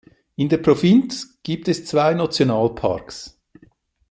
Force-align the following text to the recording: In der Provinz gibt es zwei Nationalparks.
In 0.35 0.49
der 0.49 0.57
Provinz 0.57 1.37
gibt 1.43 1.67
es 1.67 1.85
zwei 1.85 2.15
Nationalparks. 2.15 3.39